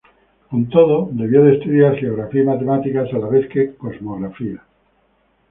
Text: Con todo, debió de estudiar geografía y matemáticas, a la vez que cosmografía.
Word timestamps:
Con 0.49 0.67
todo, 0.67 1.09
debió 1.11 1.43
de 1.43 1.57
estudiar 1.57 1.95
geografía 1.95 2.41
y 2.41 2.45
matemáticas, 2.47 3.13
a 3.13 3.19
la 3.19 3.27
vez 3.27 3.47
que 3.49 3.75
cosmografía. 3.75 4.63